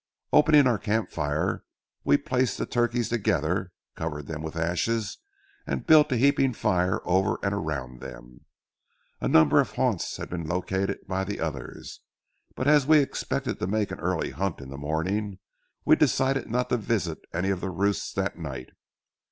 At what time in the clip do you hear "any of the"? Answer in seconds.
17.31-17.69